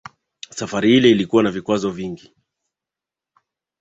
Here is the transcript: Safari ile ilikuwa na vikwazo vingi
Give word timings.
Safari 0.49 0.97
ile 0.97 1.09
ilikuwa 1.09 1.43
na 1.43 1.51
vikwazo 1.51 1.91
vingi 1.91 2.33